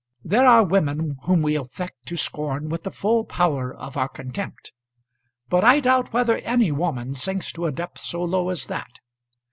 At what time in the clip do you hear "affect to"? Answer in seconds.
1.55-2.17